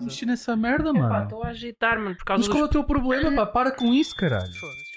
[0.00, 1.22] Mexi nessa merda, Epá, mano.
[1.24, 2.70] estou a agitar, mano, por causa Mas qual é dos...
[2.70, 3.46] o teu problema, pá?
[3.46, 4.52] Para com isso, caralho.
[4.54, 4.88] Foda-se.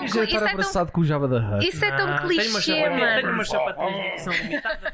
[0.00, 1.68] Já Isso estar é tão- abraçado com o Java da Hutt.
[1.68, 3.32] Isso é tão Ah, clichê, sapatilhas- Tenho mano.
[3.34, 4.92] umas sapatilhas que são limitadas.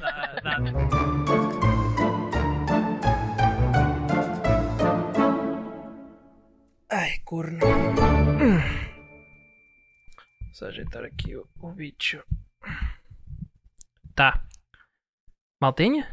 [6.88, 7.58] Ai, corno.
[10.52, 12.22] Só ajeitar aqui o, o bicho.
[14.14, 14.44] Tá.
[15.60, 16.08] Maltinha?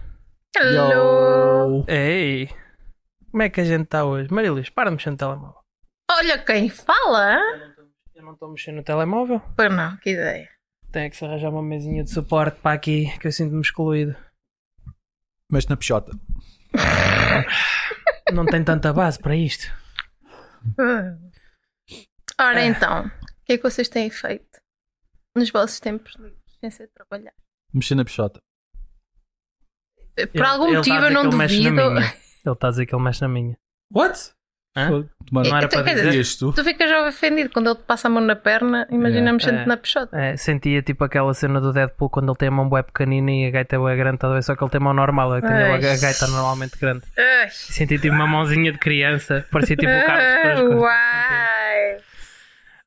[0.55, 1.85] Hello!
[1.87, 2.49] Ei!
[3.29, 4.33] Como é que a gente está hoje?
[4.33, 5.61] Marilis, para de mexer no telemóvel.
[6.11, 7.39] Olha quem fala!
[8.15, 9.41] Eu não estou mexendo no telemóvel.
[9.55, 10.49] Pois não, que ideia.
[10.91, 14.15] Tem que se arranjar uma mesinha de suporte para aqui, que eu sinto-me excluído.
[15.51, 16.11] Mas na pichota.
[18.33, 19.71] Não tem tanta base para isto.
[22.39, 22.65] Ora É.
[22.65, 23.11] então, o
[23.45, 24.59] que é que vocês têm feito
[25.35, 27.33] nos vossos tempos livres, sem ser trabalhar?
[27.73, 28.41] Mexer na pichota.
[30.15, 31.79] Por Ele- algum ele tá motivo eu dizer não duvido.
[32.45, 33.57] Ele está a dizer que ele mexe na minha.
[33.91, 34.33] What?
[34.75, 34.89] Hã?
[35.31, 36.09] Mano, Não era Então, para dizer, dizer.
[36.21, 36.51] dizias tu?
[36.63, 39.65] Ficas já ofendido quando ele te passa a mão na perna, imagina É, mexendo é.
[39.67, 40.17] na peixota.
[40.17, 43.45] É, sentia tipo aquela cena do Deadpool quando ele tem a mão bué pequenina e
[43.45, 44.41] a gaita é grande, tá a ver?
[44.43, 45.73] só que ele tem a mão normal, a, Ai.
[45.75, 47.03] a gaita normalmente grande.
[47.17, 47.49] Ai.
[47.51, 51.97] Senti tipo uma mãozinha de criança, parecia tipo o Carlos Uai!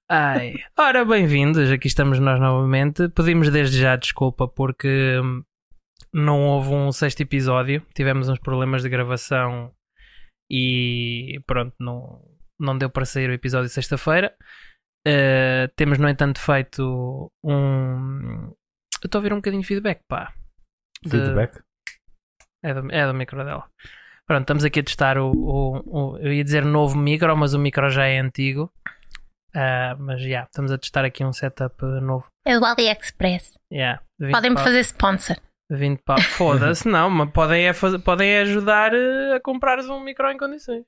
[0.08, 0.54] Ai.
[0.78, 3.08] Ora, bem-vindos, aqui estamos nós novamente.
[3.08, 5.42] Pedimos desde já desculpa porque hum,
[6.12, 9.70] não houve um sexto episódio, tivemos uns problemas de gravação
[10.50, 12.22] e pronto, não,
[12.58, 14.34] não deu para sair o episódio sexta-feira.
[15.06, 18.46] Uh, temos, no entanto, feito um.
[19.02, 20.32] Eu estou a ouvir um bocadinho de feedback, pá.
[21.04, 21.62] De- Feedback.
[22.64, 23.68] É do, é do micro dela.
[24.26, 25.82] Pronto, estamos aqui a testar o, o-
[26.14, 28.72] o- Eu ia dizer novo micro, mas o micro já é antigo.
[29.54, 32.26] Ah, mas já, estamos a testar aqui um setup uh, novo.
[32.44, 33.54] É do AliExpress.
[33.72, 35.36] Yeah, 20 Podem-me fazer sponsor.
[35.70, 36.20] 20 pau.
[36.36, 40.38] Foda-se, não, mas podem é, fazer, podem é ajudar uh, a comprares um micro em
[40.38, 40.84] condições.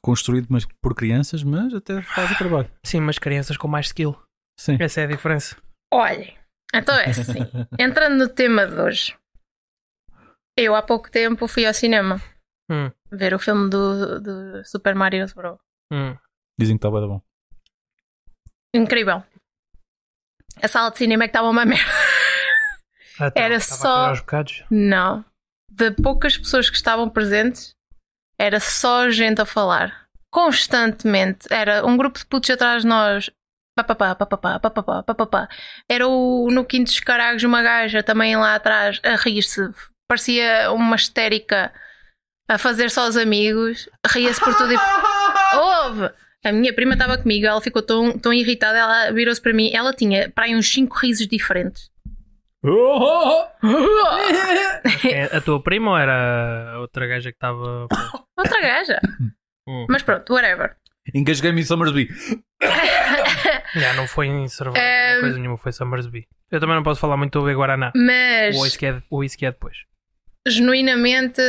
[0.00, 2.70] Construído mas por crianças, mas até faz o trabalho.
[2.84, 4.20] Sim, mas crianças com mais skill.
[4.58, 4.76] Sim.
[4.80, 5.56] Essa é a diferença.
[5.92, 6.36] Olhem,
[6.74, 7.40] então é assim.
[7.78, 9.16] Entrando no tema de hoje,
[10.58, 12.20] eu há pouco tempo fui ao cinema
[12.70, 15.58] Hum, ver o filme do, do Super Mario Bros.
[15.92, 16.16] hum.
[16.58, 17.20] Dizem que está bem bom.
[18.74, 19.22] Incrível.
[20.62, 21.90] A sala de cinema é que estava uma merda.
[23.22, 23.80] Ah, tá, Era estava
[24.16, 24.24] só-.
[24.70, 25.24] Não.
[25.70, 27.74] De poucas pessoas que estavam presentes,
[28.38, 30.06] era só gente a falar.
[30.30, 31.46] Constantemente.
[31.50, 33.30] Era um grupo de putos atrás de nós.
[33.76, 35.48] Papapá, papapá, papapá, papapá.
[35.88, 39.70] Era o, no Quinto dos Caragos uma gaja também lá atrás a rir-se.
[40.08, 41.72] Parecia uma histérica
[42.48, 43.88] a fazer só os amigos.
[44.06, 44.76] Ria-se por tudo e...
[45.56, 46.10] Houve!
[46.44, 49.70] A minha prima estava comigo, ela ficou tão, tão irritada, ela virou-se para mim.
[49.72, 51.91] Ela tinha para aí uns 5 risos diferentes.
[55.10, 57.86] É, a tua prima ou era a outra gaja que estava.
[58.36, 59.00] Outra gaja.
[59.68, 59.86] Hum.
[59.88, 60.76] Mas pronto, whatever.
[61.14, 62.08] Engasguei-me em Summersby.
[63.74, 65.20] Já não foi em Survivor, Ehm.
[65.20, 66.26] coisa nenhuma, foi Summersby.
[66.50, 67.92] Eu também não posso falar muito do Guaraná.
[67.96, 69.76] Mas, O whisky é, o whisky é depois.
[70.46, 71.40] genuinamente,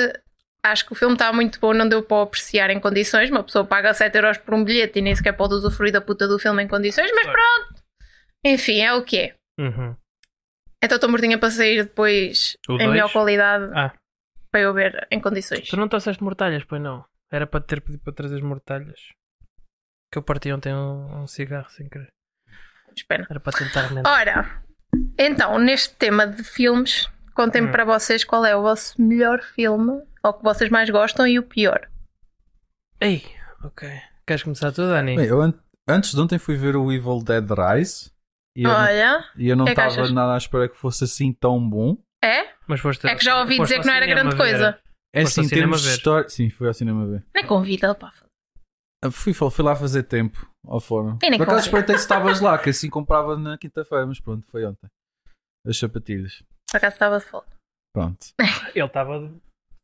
[0.65, 3.29] acho que o filme estava muito bom, não deu para o apreciar em condições.
[3.29, 6.27] Uma pessoa paga 7 euros por um bilhete e nem sequer pode usufruir da puta
[6.27, 7.83] do filme em condições, mas pronto.
[8.45, 9.35] Enfim, é o que é.
[9.59, 9.95] Uhum.
[10.83, 12.89] Então estou mortinha para sair depois O em dois?
[12.91, 13.93] melhor qualidade Ah.
[14.51, 15.67] para eu ver em condições.
[15.69, 17.05] Tu não trouxeste mortalhas, pois não?
[17.31, 18.99] Era para ter pedido para trazer as mortalhas.
[20.11, 22.09] Que eu parti ontem um, um cigarro sem querer.
[22.95, 23.25] Espera.
[23.29, 24.11] Era para tentar lembrar.
[24.11, 24.63] Ora,
[25.17, 27.71] então, neste tema de filmes, contem-me Hum.
[27.71, 31.43] para vocês qual é o vosso melhor filme, ou que vocês mais gostam, e o
[31.43, 31.89] pior.
[33.01, 33.23] Ei,
[33.63, 33.89] ok.
[34.27, 35.15] Queres começar tu, Dani?
[35.15, 35.53] Bem, eu an-
[35.87, 38.11] antes de ontem fui ver o Evil Dead Rise
[38.55, 40.11] e eu, não- Olha, e eu não é estava achas?
[40.11, 41.97] nada à espera que fosse assim tão bom.
[42.23, 42.53] é?
[42.67, 44.79] Mas foste, É que já ouvi dizer que não era grande coisa.
[45.15, 46.27] É assim, em termos de história.
[46.29, 47.23] Sim, fui ao cinema ver.
[47.35, 48.11] Nem convida, pá.
[49.03, 51.17] Ah, Fui, fui lá fazer tempo ao fórum.
[51.17, 54.87] Por acaso espreitei se estavas lá, que assim comprava na quinta-feira, mas pronto, foi ontem.
[55.67, 56.41] As sapatilhas.
[56.71, 57.47] Por acaso estava de folga.
[57.93, 58.25] Pronto.
[58.73, 59.35] Ele estava de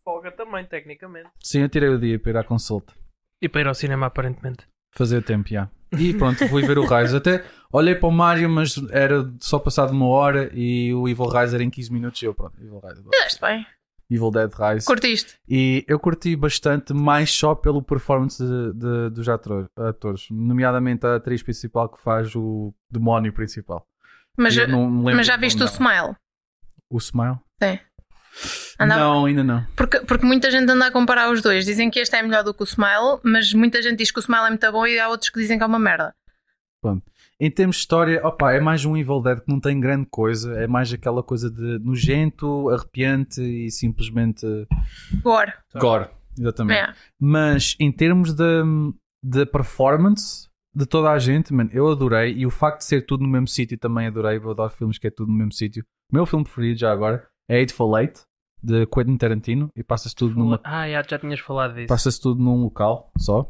[0.03, 1.29] folga também, tecnicamente.
[1.43, 2.93] Sim, eu tirei o dia para ir à consulta.
[3.41, 4.65] E para ir ao cinema, aparentemente.
[4.95, 5.69] Fazer tempo, já.
[5.97, 7.15] E pronto, fui ver o Rise.
[7.17, 11.55] Até olhei para o Mario, mas era só passado uma hora e o Evil Rise
[11.55, 12.21] era em 15 minutos.
[12.21, 13.03] E eu, pronto, Evil Rise.
[13.11, 13.65] Fizeste bem.
[14.11, 14.85] Evil Dead Rise.
[14.87, 15.35] Curtiste?
[15.47, 21.15] E eu curti bastante, mais só pelo performance de- de- dos ator- atores, nomeadamente a
[21.17, 23.85] atriz principal que faz o demónio principal.
[24.37, 24.55] Mas,
[25.15, 25.65] mas já viste o.
[25.65, 26.15] Smile?
[26.89, 27.37] O Smile?
[27.61, 27.77] Sim.
[28.79, 29.65] Andava- Não, ainda não.
[29.75, 31.65] Porque, porque muita gente anda a comparar os dois.
[31.65, 34.21] Dizem que este é melhor do que o Smile, mas muita gente diz que o
[34.21, 36.13] Smile é muito bom e há outros que dizem que é uma merda.
[37.41, 40.53] Em termos de história, opa, é mais um Evil Dead que não tem grande coisa.
[40.59, 44.45] É mais aquela coisa de nojento, arrepiante e simplesmente
[45.21, 45.53] Gore.
[45.75, 46.07] gore.
[46.37, 46.79] Exatamente.
[46.79, 46.93] É.
[47.19, 48.43] Mas em termos de,
[49.23, 52.33] de performance de toda a gente, man, eu adorei.
[52.33, 54.37] E o facto de ser tudo no mesmo sítio também adorei.
[54.37, 55.83] Eu adoro filmes que é tudo no mesmo sítio.
[56.11, 58.21] O meu filme preferido já agora é Eightful Eight,
[58.61, 59.71] de Quentin Tarantino.
[59.75, 61.87] E passa-se tudo, numa, Ah, já, já tinhas falado disso.
[61.87, 63.43] passa tudo num local só.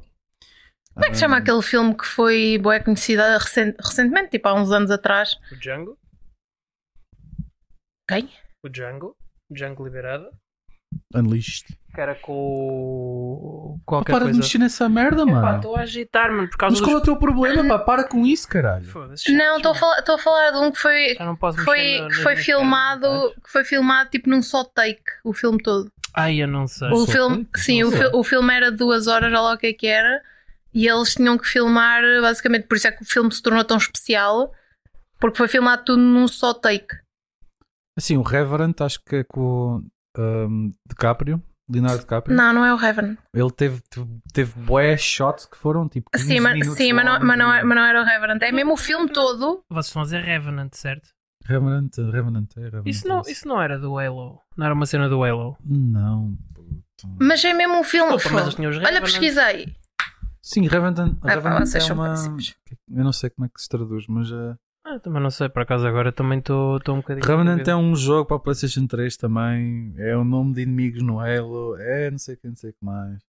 [0.94, 4.53] Como é que se chama aquele filme que foi boa conhecida recen- recentemente, tipo há
[4.53, 5.35] uns anos atrás?
[5.51, 5.97] O Django?
[8.09, 8.29] Quem?
[8.65, 9.15] O Django?
[9.51, 10.29] Django liberado?
[11.15, 11.78] Unleashed.
[11.94, 14.39] Que era com o- Pá, qualquer para de coisa.
[14.39, 15.56] mexer nessa merda, Epá, mano.
[15.57, 17.01] estou a agitar, mano, por causa Mas qual é dos...
[17.01, 17.80] o teu problema, pá?
[17.83, 18.86] Para com isso, caralho.
[19.30, 21.15] Não, estou a falar, estou a falar de um que foi,
[21.65, 25.57] foi, no- que foi filmado, pernas, que foi filmado tipo num só take, o filme
[25.62, 25.91] todo.
[26.15, 26.89] Ai, eu não sei.
[26.91, 27.59] O filme, take?
[27.59, 28.01] sim, Não o, sei.
[28.01, 30.21] fi- o filme era de duas horas, olha lá o que é que era,
[30.74, 33.77] e eles tinham que filmar, basicamente, por isso é que o filme se tornou tão
[33.77, 34.51] especial,
[35.19, 36.95] porque foi filmado tudo num só take.
[37.97, 39.81] Assim, o Reverend, acho que é com
[40.18, 42.36] o um, DiCaprio, Leonardo DiCaprio.
[42.36, 43.16] Não, não é o Revan.
[43.33, 47.06] Ele teve, teve, teve bué shots que foram tipo 15 Sim, mas, minutos sim mas,
[47.06, 48.44] não, mas, não, é- mas não era o Reverend.
[48.44, 49.63] É mesmo o filme todo.
[49.69, 51.10] Vocês estão a dizer Revenant, certo?
[51.45, 52.89] Reverend, Reverend, é Reverend.
[52.89, 53.31] Isso não, esse.
[53.31, 54.39] isso não era do Halo.
[54.57, 55.57] Não era uma cena do Halo.
[55.63, 57.16] Não, puto.
[57.19, 58.13] Mas é mesmo um filme.
[58.15, 59.01] Desculpa, mas os Olha, Revenant.
[59.01, 59.75] pesquisei.
[60.42, 62.13] Sim, Reverend, pá, Reverend vocês é são uma...
[62.92, 64.31] Eu não sei como é que se traduz, mas...
[64.31, 64.56] Uh...
[64.91, 67.25] Ah, também não sei, por acaso agora também estou estou um bocadinho.
[67.25, 69.94] Revenant é um jogo para a PlayStation 3 também.
[69.97, 71.75] É o nome de inimigos no Halo.
[71.80, 73.19] É não sei o que, não sei o que mais.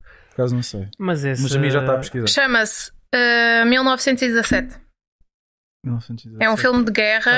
[0.00, 0.88] Por acaso não sei.
[0.98, 1.42] Mas esse.
[1.42, 2.26] Mas a mim já está a pesquisar.
[2.28, 4.80] Chama-se eh, 1917.
[5.84, 6.42] 1917.
[6.42, 7.32] É um filme de guerra.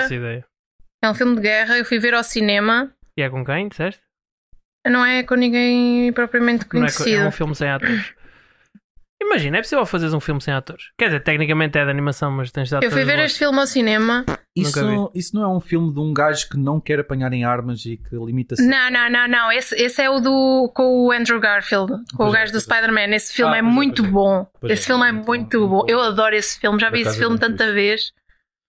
[1.02, 1.78] É um filme de guerra.
[1.78, 2.92] Eu fui ver ao cinema.
[3.16, 4.00] E é com quem, disseste?
[4.86, 7.22] Não é com ninguém propriamente Não é, co- conhecido.
[7.22, 8.14] é um filme sem atores.
[9.26, 10.84] Imagina, é possível fazeres um filme sem atores.
[10.98, 13.66] Quer dizer, tecnicamente é de animação, mas tens de Eu fui ver este filme ao
[13.66, 14.24] cinema.
[14.56, 17.84] Isso, isso não é um filme de um gajo que não quer apanhar em armas
[17.84, 18.64] e que limita-se.
[18.66, 19.50] Não, não, não, não.
[19.52, 22.58] Esse, esse é o do com o Andrew Garfield, com Pois o é, gajo do
[22.58, 22.60] é.
[22.60, 23.14] Spider-Man.
[23.16, 24.12] Esse filme Ah, é pois é, muito pois é.
[24.12, 24.46] bom.
[24.60, 25.86] Pois é, esse filme é muito muito bom, bom.
[25.88, 26.78] Eu adoro esse filme.
[26.78, 27.74] Já Por vi esse é filme tanta fixe.
[27.74, 28.12] vez.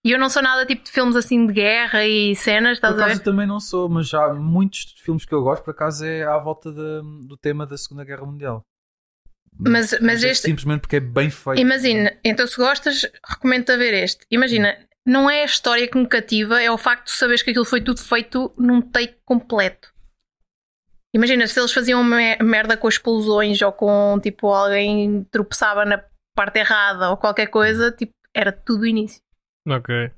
[0.04, 3.00] E eu não sou nada tipo de filmes assim de guerra e cenas, Por estás
[3.00, 3.24] a acaso ver?
[3.24, 6.72] também não sou, mas já muitos filmes que eu gosto, por acaso, é à volta
[6.72, 8.64] de- do tema da Segunda Guerra Mundial.
[9.60, 11.60] Mas, mas é este, Simplesmente porque é bem feito.
[11.60, 14.26] Imagina, então se gostas, recomendo-te a ver este.
[14.30, 17.66] Imagina, não é a história que me cativa, é o facto de saberes que aquilo
[17.66, 19.94] foi tudo feito num take completo.
[21.14, 26.04] Imagina, se eles faziam me- merda com explosões ou com tipo alguém tropeçava na
[26.36, 29.22] parte errada ou qualquer coisa, tipo, era tudo o início.
[29.68, 30.12] Ok.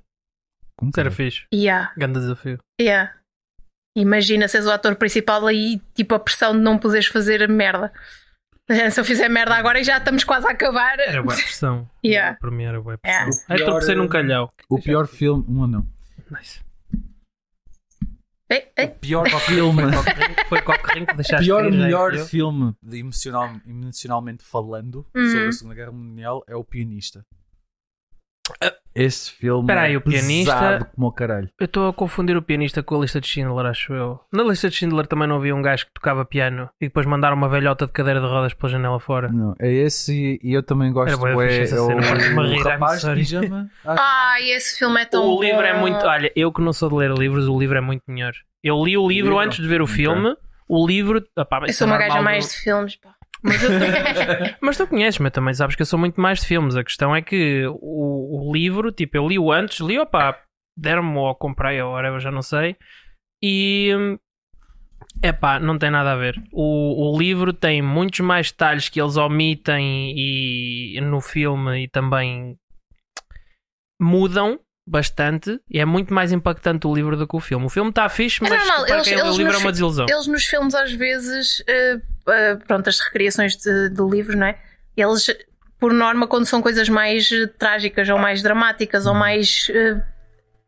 [0.75, 1.45] Como era fixe.
[1.53, 2.57] Yeah, Grande desafio.
[2.81, 3.15] yeah.
[3.95, 7.91] Imagina seres o ator principal aí, tipo, a pressão de não poderes fazer merda.
[8.91, 10.99] Se eu fizer merda agora e já estamos quase a acabar.
[10.99, 11.89] Era boa pressão.
[12.05, 12.37] Yeah.
[12.39, 13.25] Para mim era boa Yeah.
[13.25, 13.45] pressão.
[13.49, 14.51] O Aí tropecei num calhau.
[14.69, 15.43] O pior filme.
[15.47, 15.87] Um não.
[16.31, 16.61] Nice.
[18.49, 19.83] Ei, O pior filme.
[20.47, 25.25] Foi coque que deixaste pior cair, já melhor filme de emocional, emocionalmente falando Uhum.
[25.31, 27.25] sobre a Segunda Guerra Mundial é o Pianista.
[28.95, 31.49] Esse filme Espera aí, é o Pianista- pesado como o caralho.
[31.59, 34.19] Eu estou a confundir o pianista com a lista de Schindler, acho eu.
[34.33, 37.37] Na lista de Schindler também não havia um gajo que tocava piano e depois mandaram
[37.37, 39.27] uma velhota de cadeira de rodas pela janela fora.
[39.31, 43.13] Não, é esse e eu também gosto Era fixe essa é o, o rapaz de
[43.13, 43.69] pijama.
[43.85, 45.81] Ah, Ai, esse filme é tão o livro é bom.
[45.81, 46.03] muito.
[46.03, 48.33] Olha, eu que não sou de ler livros, o livro é muito melhor.
[48.63, 49.39] Eu li o livro livro?
[49.39, 50.35] antes de ver o filme.
[50.67, 51.23] O livro.
[51.37, 53.13] opá, Eu isso sou é uma gaja mais do- de filmes, pá.
[53.43, 53.69] Mas, eu-
[54.61, 56.75] mas tu conheces-me também, sabes que eu sou muito mais de filmes.
[56.75, 60.39] A questão é que o, o livro, tipo, eu li-o antes, li, opá,
[60.77, 62.75] deram-me ou comprei, ou whatever, já não sei.
[63.43, 63.91] E.
[65.23, 66.35] Epá, não tem nada a ver.
[66.51, 72.55] O, o livro tem muitos mais detalhes que eles omitem e, no filme e também
[73.99, 75.59] mudam bastante.
[75.69, 77.65] E é muito mais impactante o livro do que o filme.
[77.65, 80.05] O filme está fixe, É mas para eles- eles o livro é uma desilusão.
[80.09, 81.99] Eles nos filmes, às vezes, eh,
[82.67, 84.57] pronto, as recriações de, de livros, não é?
[84.95, 85.27] Eles,
[85.79, 90.01] por norma, quando são coisas mais eh, trágicas ou mais dramáticas ou mais eh,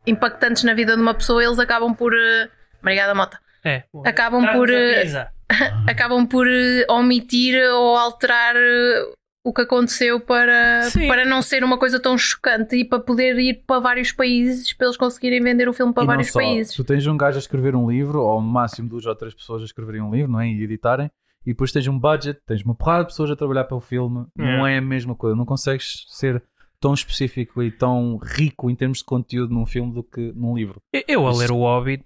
[0.06, 2.14] impactantes na vida de uma pessoa, eles acabam por.
[2.14, 2.50] eh,
[2.82, 3.40] Obrigada, Mota.
[3.64, 3.84] É.
[4.06, 5.04] Acabam por, eh,
[5.88, 9.12] acabam por eh, omitir ou alterar eh,
[9.44, 11.08] o que aconteceu para, Sim.
[11.08, 14.88] para não ser uma coisa tão chocante e para poder ir para vários países para
[14.88, 16.74] eles conseguirem vender o filme para e não vários só, países.
[16.76, 19.62] Tu tens um gajo a escrever um livro, ou no máximo duas ou três pessoas
[19.62, 20.48] a escreverem um livro, não é?
[20.48, 21.10] E editarem.
[21.46, 24.26] E depois tens um budget, tens uma porrada de pessoas a trabalhar pelo filme.
[24.36, 25.36] Não é a mesma coisa.
[25.36, 26.44] Não consegues ser
[26.82, 30.82] tão específico e tão rico em termos de conteúdo num filme do que num livro.
[31.08, 32.06] Eu- a Isso- ler o Hobbit,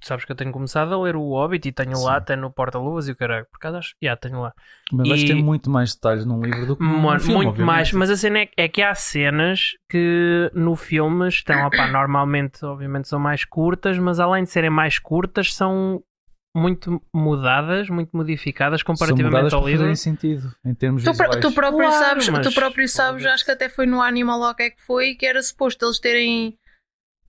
[0.00, 2.16] sabes que eu tenho começado a ler o Hobbit e tenho lá Sim.
[2.18, 3.44] até no Porta-Luvas e o caralho.
[3.50, 4.52] Por acaso acho, já tenho lá.
[4.90, 7.48] Mas vais E- ter muito mais detalhes num livro do que num Mano, filme, muito
[7.50, 7.66] obviamente.
[7.74, 12.64] mais, mas a cena é, é que há cenas que no filme estão, opá, normalmente,
[12.64, 16.02] obviamente, são mais curtas, mas além de serem mais curtas, são
[16.56, 19.72] muito mudadas, muito modificadas comparativamente ao livro.
[19.80, 21.40] fazerem sentido em termos Tu, visuais.
[21.40, 24.48] tu próprio Claro, sabes, mas tu próprio sabes, acho que até foi no Animal ou
[24.50, 26.58] o que é que foi, que era suposto eles terem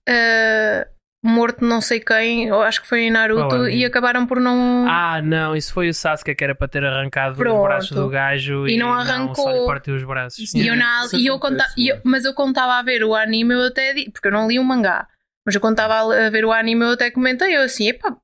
[0.08, 0.88] eh,
[1.22, 4.86] morto não sei quem, ou acho que foi em Naruto, e acabaram por não.
[4.88, 7.56] Ah, não, isso foi o Sasuke que era para ter arrancado Pronto.
[7.56, 9.34] os braços do gajo E e, não arrancou.
[9.34, 10.54] só lhe partiu os braços.
[10.54, 13.54] E eu, na, e eu conta, e eu- mas eu contava a ver o anime,
[13.54, 15.06] eu até porque eu não li o mangá,
[15.44, 18.16] mas eu contava a, a ver o anime, eu até comentei, eu assim, epá,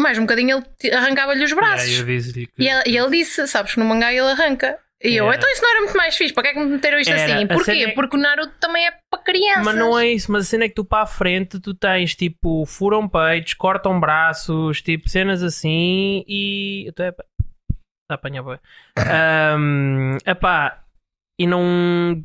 [0.00, 1.88] mais um bocadinho ele arrancava-lhe os braços.
[1.88, 4.78] Yeah, eu que- E ele, e ele disse, sabes que no mangá ele arranca.
[5.02, 5.36] E eu, Era.
[5.36, 7.34] então isso não era muito mais fixe, para que é que me meteram isto Era.
[7.36, 7.46] assim?
[7.46, 7.70] Porquê?
[7.70, 9.64] é- Porque o Naruto também é para crianças.
[9.64, 12.14] Mas não é isso, mas a cena é que tu para a frente tu tens
[12.14, 16.86] tipo furam peitos, cortam braços, tipo cenas assim e.
[16.90, 17.22] Até está
[18.10, 18.58] a apanhar bem.
[19.10, 20.82] Ahm, epá,
[21.40, 22.22] e não.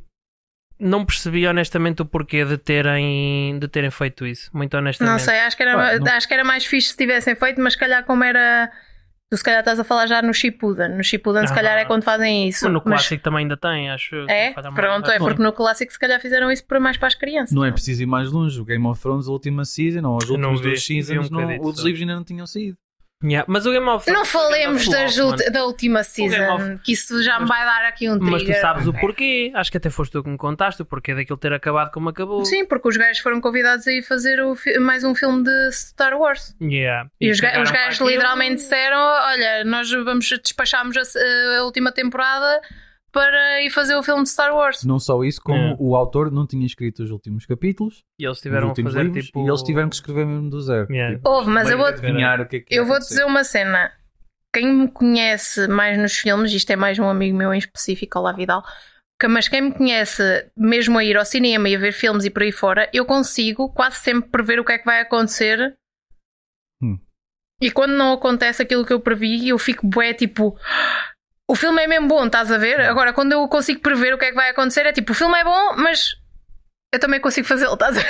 [0.80, 4.50] Não percebi honestamente o porquê de terem, de terem feito isso.
[4.54, 5.12] Muito honestamente.
[5.12, 7.62] Não sei, acho que, era, Pá, não- acho que era mais fixe se tivessem feito,
[7.62, 8.70] mas se calhar como era.
[9.32, 10.90] Tu se calhar estás a falar já no Shippuden.
[10.98, 11.56] No Shippuden se Ah.
[11.56, 12.68] calhar é quando fazem isso.
[12.68, 14.16] No Mas- clássico também ainda tem, acho.
[14.30, 14.50] é?
[14.54, 14.62] se.
[14.74, 17.52] Pronto, é porque no clássico se calhar fizeram isso para mais para as crianças.
[17.56, 18.60] Não é preciso ir mais longe.
[18.62, 21.60] O Game of Thrones, a última season, ou as últimas duas vi um seasons, não-
[21.62, 22.78] os livros ainda não tinham saído.
[23.26, 27.24] Yeah, Mas o Game of Não falemos Game of da última season, of- que isso
[27.24, 28.32] já me vai dar aqui um trigger.
[28.32, 29.52] Mas tu sabes o porquê.
[29.56, 32.46] Acho que até foste tu que me contaste o porquê daquilo ter acabado como acabou.
[32.46, 35.72] Sim, porque os gajos foram convidados a ir fazer o fi- mais um filme de
[35.72, 36.56] Star Wars.
[36.62, 37.10] Yeah.
[37.20, 41.02] E, os, ga- cagaram os para gajos literalmente disseram: Olha, nós vamos despacharmos a,
[41.60, 42.62] a última temporada
[43.16, 44.84] para ir fazer o filme de Star Wars.
[44.84, 45.76] Não só isso, como É.
[45.80, 49.26] o autor não tinha escrito os últimos capítulos, E eles tiveram a últimos fazer livros,
[49.28, 49.40] tipo.
[49.46, 50.92] e eles tiveram que escrever mesmo do zero.
[50.92, 51.16] Yeah.
[51.16, 53.90] Tipo, Houve, mas eu vou, adivinhar o que é que eu vou dizer uma cena.
[54.54, 58.34] Quem me conhece mais nos filmes, isto é mais um amigo meu em específico, Olá
[58.34, 58.64] Vidal,
[59.20, 60.22] que- mas quem me conhece
[60.58, 63.70] mesmo a ir ao cinema e a ver filmes e por aí fora, eu consigo
[63.74, 65.74] quase sempre prever o que é que vai acontecer.
[66.84, 67.00] Hum.
[67.62, 70.58] E quando não acontece aquilo que eu previ, eu fico bué tipo.
[71.48, 72.82] O filme é mesmo bom, estás a ver?
[72.82, 75.38] Agora, quando eu consigo prever o que é que vai acontecer, é tipo, o filme
[75.40, 76.16] é bom, mas
[76.94, 78.08] eu também consigo fazê-lo, estás a ver?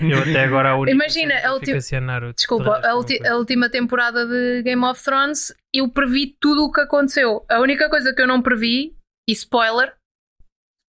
[0.10, 2.34] Eu até agora a única Imagina, a ulti- Naruto.
[2.36, 6.80] Desculpa, a, ulti- a última temporada de Game of Thrones eu previ tudo o que
[6.80, 7.44] aconteceu.
[7.50, 8.94] A única coisa que eu não previ,
[9.28, 9.92] e spoiler,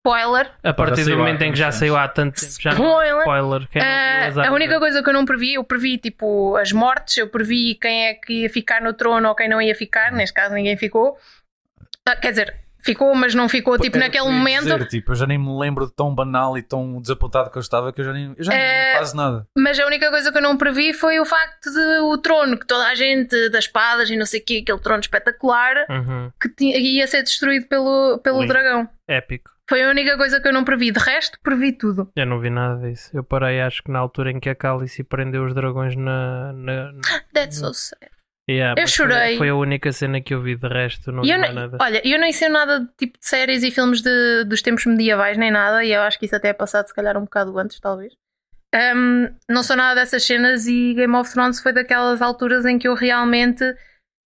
[0.04, 3.14] spoiler, A partir do momento em que já saiu há tanto tempo, já Spoiler.
[3.14, 3.68] é spoiler.
[3.76, 4.80] Ah, azar a única dele.
[4.80, 8.42] coisa que eu não previ, eu previ tipo as mortes, eu previ quem é que
[8.42, 11.16] ia ficar no trono ou quem não ia ficar, neste caso ninguém ficou.
[12.08, 14.62] Ah, quer dizer, ficou, mas não ficou tipo naquele eu momento.
[14.64, 17.60] dizer, tipo, eu já nem me lembro de tão banal e tão desapontado que eu
[17.60, 19.46] estava que eu já nem, eu já nem É, quase nada.
[19.56, 22.66] Mas a única coisa que eu não previ foi o facto de o trono, que
[22.66, 26.30] toda a gente das espadas e não sei o que, aquele trono espetacular, Uhum.
[26.40, 28.52] que tinha- ia ser destruído pelo, pelo Lindo.
[28.52, 28.88] dragão.
[29.08, 29.50] Épico.
[29.68, 30.90] Foi a única coisa que eu não previ.
[30.90, 32.10] De resto, previ tudo.
[32.16, 33.08] Eu não vi nada disso.
[33.14, 36.52] Eu parei, acho que na altura em que a Cálice prendeu os dragões na.
[36.52, 37.00] na, na-
[37.32, 38.10] That's so sad.
[38.48, 39.36] Yeah, Eu chorei.
[39.38, 41.78] Foi, a única cena que eu vi, de resto não eu nada.
[41.80, 45.36] olha, eu nem sei nada de tipo de séries e filmes de- dos tempos medievais,
[45.36, 47.78] nem nada, e eu acho que isso até é passado se calhar um bocado antes,
[47.78, 48.12] talvez.
[48.74, 52.86] Ahm, não sou nada dessas cenas e Game of Thrones foi daquelas alturas em que
[52.88, 53.64] eu realmente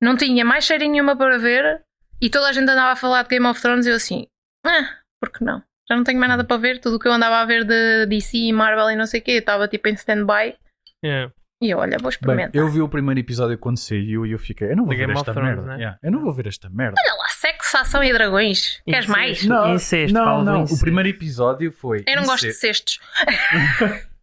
[0.02, 1.83] não tinha mais série nenhuma para ver
[2.21, 4.26] e toda a gente andava a falar de Game of Thrones e eu assim,
[4.66, 5.62] ah, por que não?
[5.90, 8.06] Já não tenho mais nada para ver, tudo o que eu andava a ver de
[8.06, 10.54] DC e Marvel e não sei o quê, eu estava tipo em stand-by
[11.04, 11.33] Yeah.
[11.62, 12.50] E eu, olha, vou Bem, experimentar.
[12.54, 15.06] eu vi o primeiro episódio quando saiu e eu fiquei, eu não vou The ver
[15.06, 15.70] Game esta of Thrones, merda.
[15.73, 15.76] né?
[15.78, 16.94] Yeah, eu não vou ver esta merda.
[17.02, 18.82] Olha lá, sexo, ação e dragões.
[18.84, 19.42] Queres mais?
[19.44, 19.68] Incesto.
[19.68, 20.61] Incesto, não, não.
[20.61, 20.84] O incesto.
[20.84, 22.04] primeiro episódio foi.
[22.06, 22.92] Eu não gosto de incesto.
[22.92, 24.04] cestos.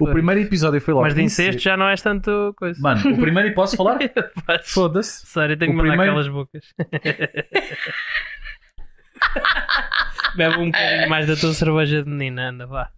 [0.00, 1.04] O primeiro episódio foi logo.
[1.04, 2.80] Mas de incesto já não és tanto coisa.
[2.80, 3.52] Mano, o primeiro.
[3.54, 3.98] Posso falar?
[4.64, 5.26] Foda-se.
[5.26, 6.64] Sério, tenho O que mandar primeiro- aquelas bocas.
[10.36, 12.90] Bebe um bocadinho mais da tua cerveja de menina, anda, vá.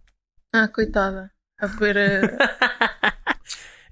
[0.55, 1.29] Ah, coitada.
[1.59, 1.97] A beber.
[1.97, 2.21] eh,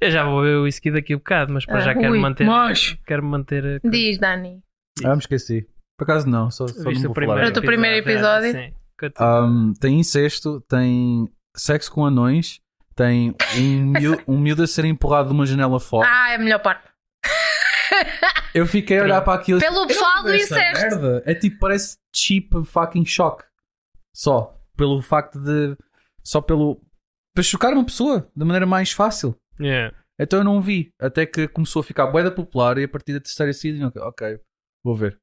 [0.02, 2.20] Eu já vou ver o whisky daqui a bocado, mas para já Ah, quero ui,
[2.20, 2.46] manter.
[2.46, 2.98] macho.
[3.06, 3.82] Quero manter.
[3.84, 4.62] a- Diz, Dani.
[5.04, 5.68] Ah, me esqueci.
[5.98, 7.16] Por acaso não, só, só Viste não o vou falar.
[7.16, 8.52] primeiro Era o teu primeiro episódio?
[8.54, 8.74] Sim.
[9.22, 12.60] Um, tem incesto, tem sexo com anões,
[12.96, 16.08] tem um, miú- um miúdo a ser empurrado de uma janela fora.
[16.10, 16.88] Ah, é a melhor parte.
[18.54, 19.60] Eu fiquei a olhar para aquilo.
[19.60, 20.80] Pelo Eu não pessoal do incesto.
[21.00, 21.24] merda.
[21.26, 23.44] É tipo, parece cheap fucking shock.
[24.16, 24.56] Só.
[24.78, 25.76] Pelo facto de.
[26.24, 26.82] Só pelo.
[27.34, 29.36] Para chocar uma pessoa da maneira mais fácil.
[29.60, 29.96] Yeah.
[30.20, 30.92] Então eu não vi.
[31.00, 34.40] Até que começou a ficar boeda popular e a partir da terceira season, ok,
[34.84, 35.18] vou ver.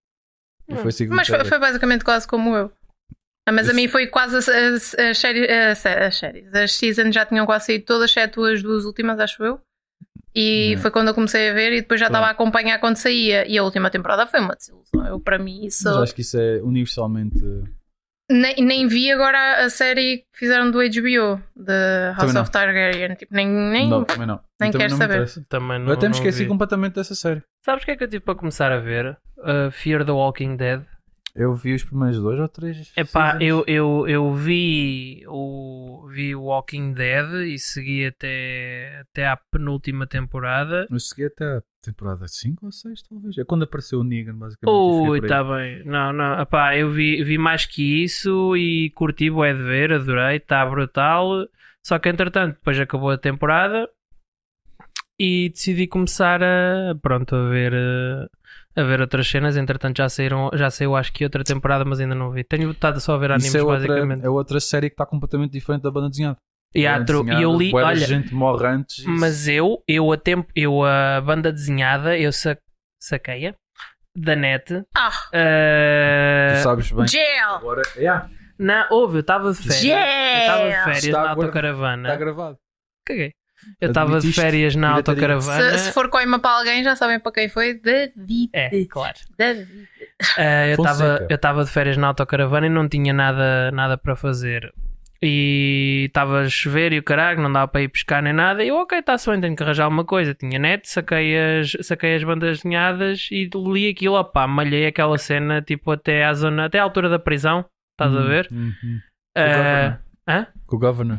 [0.68, 2.72] E foi assim Mas a foi, foi basicamente quase como eu.
[3.48, 6.52] Ah, Mas a Esse- mim foi quase as, as, as séries, as, séries.
[6.54, 9.60] As seasons já tinham quase saído todas, exceto as duas últimas, acho eu.
[10.34, 10.82] E Uhum.
[10.82, 13.46] foi quando eu comecei a ver e depois já estava a acompanhar quando saía.
[13.46, 15.06] E a última temporada foi uma desilusão.
[15.06, 15.84] Eu, para mim, isso.
[15.84, 17.38] Mas acho que isso é universalmente.
[18.28, 23.14] Nem, nem vi agora a série que fizeram do HBO, de House of Targaryen.
[23.14, 23.46] Tipo, nem.
[23.46, 23.88] nem...
[23.88, 24.40] não, também não.
[24.60, 25.46] nem também quero não saber.
[25.48, 26.48] Também não, Eu até me não esqueci vi.
[26.48, 27.42] completamente dessa série.
[27.64, 29.16] Sabes o que é que eu tive para começar a ver?
[29.38, 30.82] Uh, Fear the Walking Dead.
[31.36, 32.92] Eu vi os primeiros dois ou três.
[32.96, 33.42] Epá, seasons.
[33.42, 40.06] eu, eu, eu vi o vi o Walking Dead e segui até, até à penúltima
[40.06, 40.86] temporada.
[40.90, 43.36] Eu segui até a temporada 5 ou 6, talvez.
[43.36, 44.74] É quando apareceu o Negan, basicamente.
[44.74, 45.28] Ui, fiquei por aí.
[45.28, 45.84] tá bem.
[45.84, 46.40] Não, não.
[46.40, 51.46] Epá, eu vi, vi mais que isso e curti bué de ver, adorei, está brutal.
[51.82, 53.88] Só que entretanto, depois acabou a temporada
[55.18, 58.26] e decidi começar a, pronto, a ver, eh,
[58.76, 59.56] a ver outras cenas.
[59.56, 62.44] Entretanto, já saíram, já saiu acho que outra temporada, mas ainda não vi.
[62.44, 64.24] Tenho estado só a ver animes Isso é outra, basicamente.
[64.24, 66.36] é outra série que está completamente diferente da banda desenhada.
[66.74, 69.02] E há e eu li, olha, gente morre antes.
[69.06, 72.56] mas eu, eu a tempo, eu a banda desenhada, eu sa
[73.00, 73.54] saquei-a
[74.14, 74.84] da net.
[74.94, 77.06] Ah, eh, Tu sabes bem.
[77.08, 77.54] Jail!
[77.56, 78.28] Agora, yeah,
[78.58, 79.84] Não, houve, eu estava de férias.
[79.84, 79.90] Eu
[80.40, 80.84] estava de Jail!
[80.84, 82.08] férias Está na agora- autocaravana.
[82.08, 82.58] está gravado.
[83.06, 83.32] Caguei.
[83.80, 85.78] Eu estava de férias na autocaravana.
[85.78, 87.74] Se, se for coima para alguém, já sabem para quem foi.
[87.74, 88.50] David.
[88.52, 89.16] É, claro.
[89.38, 89.88] David.
[90.68, 91.26] Eu estava Fonseca.
[91.30, 94.72] eu estava de férias na autocaravana e não tinha nada, nada para fazer.
[95.22, 98.62] E estava a chover e o caralho, não dava para ir pescar nem nada.
[98.62, 100.34] E eu, ok, está-se bem, tenho que arranjar alguma coisa.
[100.34, 105.62] Tinha net, saquei as, saquei as bandas desenhadas e li aquilo, opá, malhei aquela cena
[105.62, 107.64] tipo até à zona, até à altura da prisão.
[107.98, 108.48] Estás a Uhum, ver?
[108.52, 109.00] uhum.
[109.34, 109.98] Eh, governor.
[110.28, 110.46] hã?
[110.66, 111.18] Com o Governor.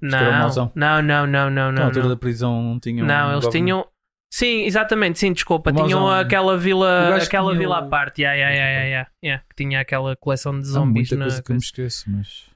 [0.00, 2.10] Não, não, não, não, não, Na altura não.
[2.10, 3.06] da prisão não tinham.
[3.06, 3.86] Não, um eles tinham.
[4.32, 5.72] Sim, exatamente, sim, desculpa.
[5.72, 9.80] Tinham aquela vila, aquela tinha vila à parte, yeah, yeah, yeah, yeah, yeah, que tinha
[9.80, 12.48] aquela coleção de Há zombies muita na coisa que eu me esqueço, mas.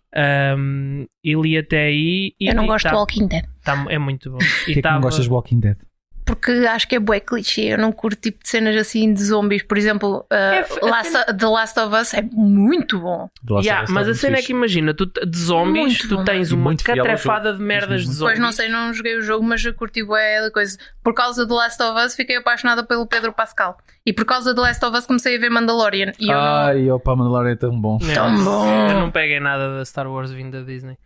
[0.57, 3.45] Um, e li até aí e Eu não gosto tá- de Walking Dead.
[3.65, 4.39] tá- é muito bom.
[4.39, 5.77] E Porquê é que tava- não gostas de Walking Dead?
[6.25, 7.75] Porque acho que é bué clichê.
[7.75, 9.63] Eu não curto tipo de cenas assim de zombies.
[9.63, 13.29] Por exemplo, uh, a Last, The Last of Us é muito bom.
[13.63, 16.25] Yeah, Us mas a cena é que imagina, tu, de zombies, Muito tu bom.
[16.25, 18.19] tens uma muito catrefada de merdas de zombies.
[18.21, 20.79] Pois não sei, não joguei o jogo, mas eu curti bué coisa.
[21.03, 23.77] Por causa do Last of Us, fiquei apaixonada pelo Pedro Pascal.
[24.07, 26.13] E por causa do Last of Us, comecei a ver Mandalorian.
[26.19, 26.43] E eu não...
[26.43, 27.99] Ai, opa, Mandalorian é tão bom.
[28.01, 28.91] Não, Tão bom.
[28.91, 30.97] Eu não peguei nada da Star Wars vindo da Disney.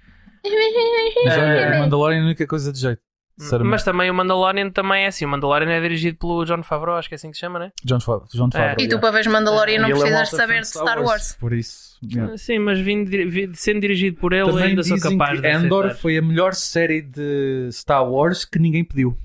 [0.45, 1.79] Mas olha, É.
[1.81, 3.03] Mandalorian é a única coisa de jeito.
[3.65, 5.25] Mas também o Mandalorian também é assim.
[5.25, 7.73] O Mandalorian é dirigido pelo John Favreau, acho que é assim que se chama, né?
[7.85, 8.77] John, Fa John Favreau.
[8.79, 11.37] E tu para ver Mandalorian não E ele é precisas alta saber de Star Wars.
[11.39, 11.99] Por isso.
[12.03, 12.37] yeah.
[12.37, 13.11] Sim, mas vindo,
[13.55, 16.01] sendo dirigido por ele, Também ainda sou dizem capaz que de Andor aceitar.
[16.01, 19.17] foi a melhor série de Star Wars que ninguém pediu.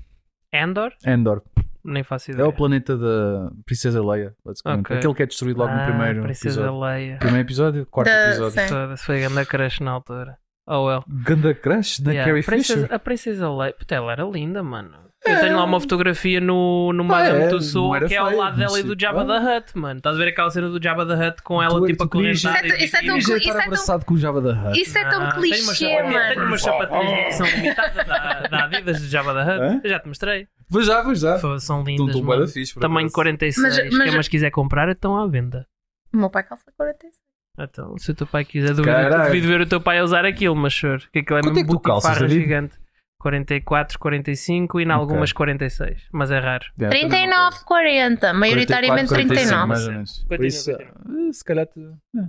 [0.54, 0.92] Andor?
[1.06, 1.42] Andor.
[1.86, 2.48] Nem faço É ideia.
[2.48, 4.86] o planeta da Princesa Leia, basicamente.
[4.86, 4.96] Ok.
[4.96, 6.80] Aquele que é destruído logo no Ah, primeiro Princesa episódio.
[6.80, 7.16] Leia.
[7.18, 8.96] Primeiro episódio, quarto episódio.
[8.96, 8.96] sim.
[9.04, 10.38] Foi grande crush na altura.
[10.66, 11.04] Oh well.
[11.08, 12.94] Ganda Crush da Yeah, Carrie Princesa- Fisher.
[12.94, 13.74] A Princesa Leia.
[13.74, 14.90] Puta, ela era linda, mano.
[15.26, 18.58] Eu tenho lá uma fotografia no, no Ah, Madame é, Tussauds que é ao lado
[18.58, 18.94] dela e do.
[18.98, 19.40] Jabba Ah.
[19.40, 19.96] the Hutt, mano.
[19.98, 22.44] Estás a ver aquela cena do Jabba the Hutt com ela Tu- tipo tu querias-
[22.44, 24.50] acorrentada Isso é- e isso é tão isso é tão- abraçado com o Jabba da
[24.70, 24.80] Hutt.
[24.80, 26.46] Isso é tão Ah, tenho uma clichê, sapatilha- Tenho mano.
[26.46, 29.88] umas sapatilhas de edição limitada da, da Adidas de Jabba the Hutt.
[29.88, 30.46] Já te mostrei.
[30.70, 31.38] Pois já, pois já.
[31.58, 32.40] São lindas, estão mano.
[32.42, 33.14] da fixe, por Tamanho acaso.
[33.14, 33.76] 46.
[33.78, 35.66] Mas- mas- Quem mais quiser comprar, estão à venda.
[36.12, 37.23] O meu pai calça 46.
[37.58, 39.26] Então, se o teu pai quiser, duvido, Caralho.
[39.26, 41.62] duvido ver o teu pai a usar aquilo, mas sure, que aquilo é Quanto é
[41.62, 42.42] mesmo que tu calças, butifarra David?
[42.44, 42.84] gigante.
[43.20, 46.66] 44, 45 e em algumas 46, mas é raro.
[46.78, 48.32] Yeah, 39, 40.
[48.34, 49.66] Maioritariamente 44, 39.
[49.68, 50.18] mais ou menos.
[50.18, 51.66] Por Continua, isso, eh, se calhar.
[51.66, 52.20] tu- é.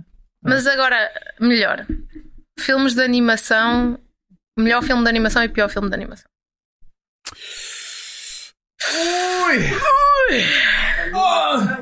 [0.42, 0.96] Mas agora,
[1.40, 1.84] melhor.
[2.58, 3.98] Filmes de animação.
[4.58, 6.30] Melhor filme de animação e pior filme de animação.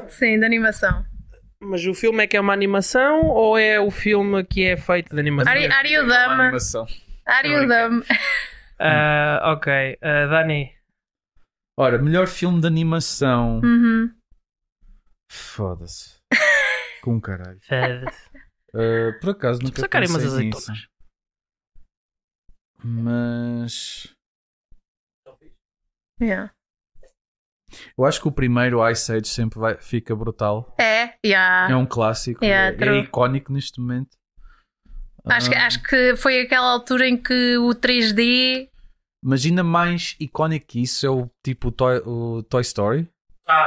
[0.09, 1.05] Sim, de animação.
[1.65, 5.15] Mas o filme é que é uma animação ou é o filme que é feito
[5.15, 5.53] de animação?
[5.53, 6.87] Animação.
[7.27, 8.05] Are you dumb?
[8.77, 10.75] Ah, ok, Ah, Dani.
[11.79, 13.61] Ora, melhor filme de animação.
[13.65, 14.13] Uhum.
[15.31, 16.17] Foda-se.
[17.03, 17.61] Com caralho.
[17.63, 18.31] Foda-se.
[18.75, 20.71] Eh, por acaso nunca umas pensei nisso.
[20.73, 20.89] azeitonas.
[22.83, 24.15] Mas.
[26.21, 26.53] Yeah.
[27.97, 30.75] Eu acho que o primeiro Ice Age sempre vai, fica brutal.
[30.79, 31.71] É, yeah.
[31.71, 32.45] É um clássico.
[32.45, 34.17] Yeah, é, é icónico neste momento.
[35.27, 38.69] Acho, que, Ah, acho que foi aquela altura em que o 3D.
[39.23, 43.09] Mas ainda mais icónico que isso é o tipo o Toy, o Toy Story.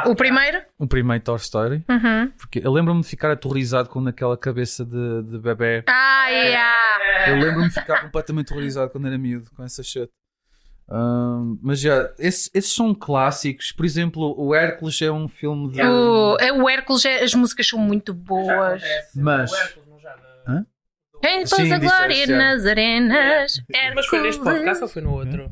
[0.05, 0.61] O primeiro?
[0.79, 1.83] O primeiro Toy Story.
[1.89, 2.31] Uhum.
[2.37, 5.83] Porque eu lembro-me de ficar aterrorizado com aquela cabeça de, de bebê.
[5.87, 7.29] Ah, yeah.
[7.29, 10.09] Eu lembro-me de ficar completamente horrorizado quando era miúdo com essa shit.
[11.61, 13.71] Mas já, esses, esses são clássicos.
[13.71, 15.81] Por exemplo, o Hércules é um filme de.
[15.81, 18.81] O, é, o Hércules, é- as músicas são muito boas.
[19.15, 19.51] Mas-
[21.23, 22.37] Em pousa disseste, glória já.
[22.37, 23.63] nas arenas.
[23.95, 24.57] Mas foi neste Hércules.
[24.59, 25.51] podcast ou foi no outro?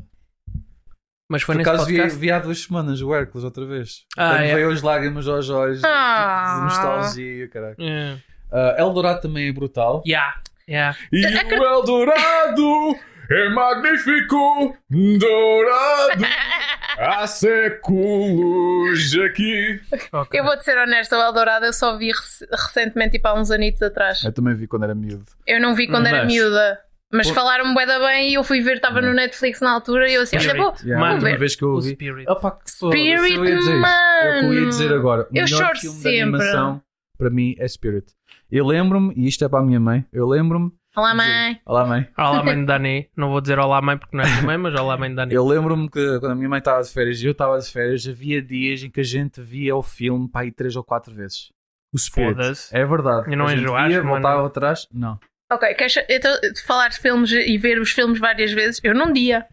[1.28, 2.18] Mas foi Por neste acaso vi, podcast.
[2.20, 4.04] vi há duas semanas o Hércules outra vez.
[4.16, 4.54] Ah, Quando é.
[4.54, 6.46] veio as lágrimas aos olhos, Ah.
[6.46, 7.76] tipo, de nostalgia, caralho.
[7.80, 8.14] É.
[8.52, 10.04] Uh, Eldorado também é brutal.
[10.06, 10.96] Yeah, yeah.
[11.12, 11.26] E
[11.58, 12.96] o Eldorado
[13.30, 16.24] é magnífico, dourado,
[16.98, 19.80] há séculos aqui.
[20.12, 20.38] Ok.
[20.40, 23.82] Eu vou-te ser honesta, o Eldorado eu só vi rec- recentemente, tipo há uns anitos
[23.82, 24.22] atrás.
[24.24, 25.24] Eu também vi quando era miúdo.
[25.46, 26.80] Eu não vi quando era Mas- miúda.
[27.12, 30.10] Mas Pô- falaram-me bué da bem e eu fui ver, estava no Netflix na altura
[30.10, 30.60] e eu assim, olha, Spirit.
[30.64, 31.38] vou, Yeah, Mano, a última ver.
[31.38, 31.90] vez que eu O ouvi.
[31.90, 32.28] Spirit.
[32.28, 33.86] Opa, que Spirit, eu ia dizer isso.
[33.86, 34.96] É o que eu ia dizer mano.
[34.98, 35.22] agora.
[35.22, 36.20] O Eu melhor choro filme de sempre.
[36.22, 36.82] animação
[37.16, 38.06] para mim é Spirit.
[38.50, 40.72] Eu lembro-me, e isto é para a minha mãe, eu lembro-me.
[40.96, 41.60] Olá mãe.
[41.66, 42.08] Olá, mãe.
[42.16, 43.10] Olá, mãe de Dani.
[43.14, 45.34] Não vou dizer olá, mãe, porque não é tua mãe, mas olá, mãe de Dani.
[45.34, 48.06] Eu lembro-me que quando a minha mãe estava de férias e eu estava de férias,
[48.08, 51.50] havia dias em que a gente via o filme para aí três ou quatro vezes.
[51.92, 52.38] O Spirit.
[52.72, 53.30] É verdade.
[53.30, 54.10] E não a gente enjoaste, via, mano?
[54.14, 54.88] voltava atrás.
[54.90, 55.18] Não.
[55.52, 58.80] Ok, queres então, de falar de filmes e ver os filmes várias vezes?
[58.82, 59.46] Eu não dia.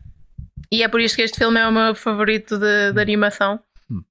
[0.72, 3.60] E é por isso que este filme é o meu favorito de, de animação.
[3.92, 4.02] Hum.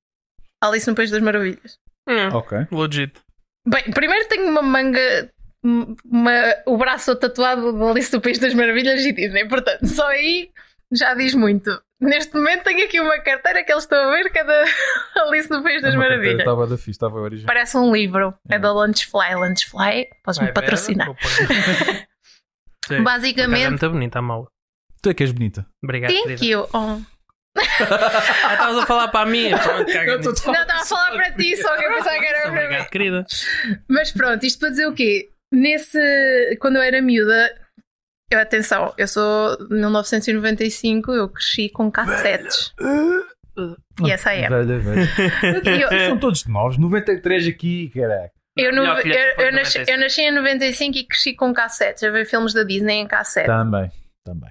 [0.62, 1.78] Alice no País das Maravilhas.
[2.06, 2.58] Hum, Ok.
[2.70, 3.14] Legit.
[3.66, 5.00] Bem, primeiro tenho uma manga,
[5.64, 9.46] uma- o braço tatuado de Alice no País das Maravilhas e Disney.
[9.48, 10.50] Portanto, só aí
[10.92, 11.70] já diz muito.
[12.00, 14.64] Neste momento tenho aqui uma carteira que eles estão a ver, que é da
[15.26, 16.40] Alice no País das Maravilhas.
[16.40, 17.46] Estava da fixe, estava original.
[17.46, 18.34] Parece um livro.
[18.50, 18.58] É É.
[18.58, 19.34] da Lunchfly.
[19.36, 21.08] Lunchfly, podes-me patrocinar.
[22.86, 22.96] Sim.
[22.96, 24.46] É Basicamente, muito bonita a mala.
[25.00, 25.64] Tu é que és bonita.
[25.82, 26.44] Obrigado, thank querida.
[26.44, 26.68] you.
[26.72, 27.00] Oh.
[27.56, 29.56] Ah, estavas a falar para nisso.
[29.68, 29.82] Não,
[30.20, 32.58] estava a falar para ti, só que eu pensava que era para mim.
[32.58, 33.24] Obrigado, querida.
[33.88, 35.28] Mas pronto, isto para dizer o quê?
[35.52, 36.56] Nesse.
[36.60, 37.54] Quando eu era miúda.
[38.30, 42.72] Eu, atenção, eu sou de 1995, eu cresci com cassetes.
[44.48, 45.08] Velha, velha.
[45.76, 46.78] E eu- Vocês são todos novos.
[46.78, 48.32] 93 aqui, caraca.
[48.56, 49.88] Eu, no- eu- eu nasci, 96.
[49.88, 53.46] eu nasci em 95 e cresci com cassetes, a ver filmes da Disney em cassete.
[53.46, 53.90] Também.
[54.24, 54.50] Também.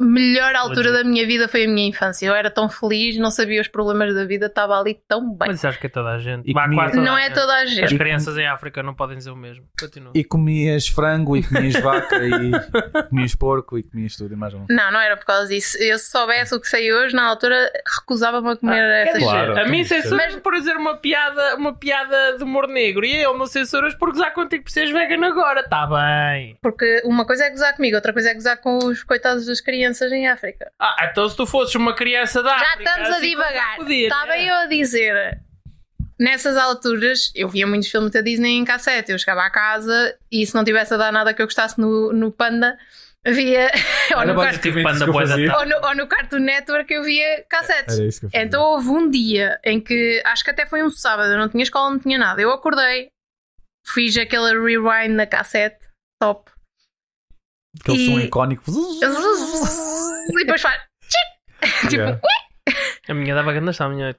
[0.00, 1.04] Melhor altura Legit.
[1.04, 2.26] da minha vida foi a minha infância.
[2.26, 5.48] Eu era tão feliz, não sabia os problemas da vida, estava ali tão bem.
[5.48, 6.48] Mas acho que é toda a gente.
[6.50, 7.34] E Vá, comia- Não a é gente.
[7.34, 7.98] toda a As gente.
[7.98, 9.64] crianças em África não podem dizer o mesmo.
[9.78, 10.12] Continua.
[10.14, 14.64] E comias frango, e comias vaca, e comias porco, e comias tudo, e mais um.
[14.70, 15.76] Não, não era por causa disso.
[15.78, 19.58] Eu se soubesse o que sei hoje, na altura recusava-me a comer essas claro.
[19.58, 23.46] a mim censuras por dizer uma piada, uma piada de humor negro e eu não
[23.46, 25.60] censuras por gozar contigo por seres vegan agora.
[25.60, 26.56] Está bem.
[26.62, 30.10] Porque uma coisa é gozar comigo, outra coisa é gozar com os coitados das crianças
[30.12, 30.70] em África.
[30.80, 33.76] Ah, então se tu fosses uma criança da Já África, estamos a assim, divagar.
[33.76, 34.48] podia, Estava né?
[34.48, 35.40] eu a dizer.
[36.18, 39.10] Nessas alturas, eu via muitos filmes da Disney em cassete.
[39.10, 42.12] Eu chegava à casa e se não tivesse a dar nada que eu gostasse no,
[42.12, 42.78] no Panda,
[43.26, 43.68] via.
[44.14, 45.04] ou, no Car- basicamente Panda
[45.58, 47.98] ou, no, ou no Cartoon Network eu via cassetes.
[47.98, 48.46] Era isso que eu fazia.
[48.46, 51.64] Então houve um dia em que acho que até foi um sábado, eu não tinha
[51.64, 52.40] escola, não tinha nada.
[52.40, 53.08] Eu acordei,
[53.92, 55.84] fiz aquele rewind na cassete,
[56.22, 56.48] top.
[57.80, 58.64] Aquele som e- icónico.
[60.26, 60.80] E depois faz.
[61.88, 62.20] tipo, Yeah.
[63.08, 64.16] A minha dava grande a minha.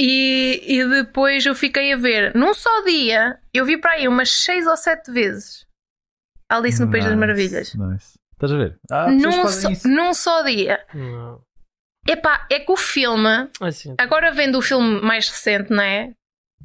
[0.00, 4.30] E, e depois eu fiquei a ver, num só dia, eu vi para aí umas
[4.30, 5.66] 6 ou 7 vezes
[6.48, 7.74] Alice no País das Nice, Maravilhas.
[7.74, 8.14] Nice.
[8.32, 8.78] Estás a ver?
[8.90, 9.88] Ah, Num isso.
[9.88, 10.84] num só dia.
[10.94, 11.42] Não.
[12.06, 16.12] Epá, é que o filme, Assim, agora vendo o filme mais recente, não é?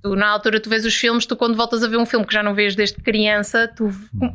[0.02, 2.34] Tu, na altura tu vês os filmes, tu quando voltas a ver um filme que
[2.34, 3.90] já não vês desde criança, tu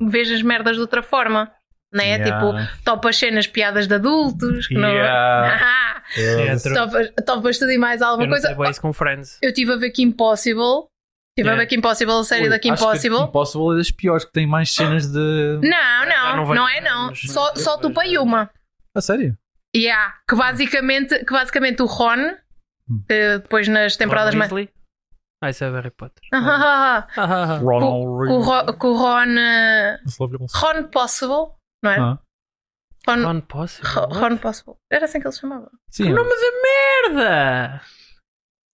[0.09, 1.51] vês as merdas de outra forma.
[1.93, 2.17] Não é?
[2.17, 2.25] Yeah.
[2.67, 4.67] Tipo, topas cenas piadas de adultos.
[4.67, 5.59] que não- Yeah.
[5.89, 8.71] Ah, É, Eu- topas, topas tudo e mais eu alguma não coisa.
[8.71, 9.39] isso com Friends.
[9.43, 10.87] Eu estive a ver Kim Possible.
[11.37, 11.57] Estive a Yeah.
[11.61, 13.19] ver Kim Possible, a série Ui, da Kim que Possible.
[13.19, 15.19] Kim Possible é das piores, que tem mais cenas de.
[15.63, 17.15] Não, não, não não, é não.
[17.15, 18.51] Só, só tu para uma.
[18.95, 19.37] A sério?
[19.77, 22.35] Yeah, que basicamente, que basicamente o Ron,
[22.91, 23.05] Hum.
[23.07, 24.51] que depois nas temporadas Ron mais.
[24.51, 24.71] Weasley?
[25.45, 26.23] Ah, isso é Harry Potter.
[26.33, 27.09] Ah, ah, ah, ah.
[27.17, 27.59] Ah, ah, ah.
[27.59, 29.39] Ronald Que o Ro- que o Ron.
[29.39, 29.99] eh.
[30.55, 31.49] Ron Possible,
[31.83, 31.99] não é?
[31.99, 32.19] Ah,
[33.07, 33.89] Ron, Ron Possible.
[33.91, 34.75] Ro- Ron Possible.
[34.93, 35.71] Era assim que ele se chamava.
[35.91, 36.05] sim.
[36.05, 37.81] Que nome de merda!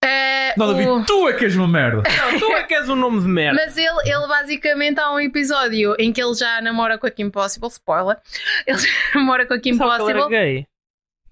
[0.04, 2.02] Eh, Não, o- David, tu é que és uma merda.
[2.32, 3.60] Não, tu é que és um nome de merda.
[3.64, 7.30] Mas ele, ele basicamente há um episódio em que ele já namora com a Kim
[7.30, 8.20] Possible, spoiler.
[8.66, 10.28] Ele já namora com a Kim que ele era Possible.
[10.28, 10.66] gay.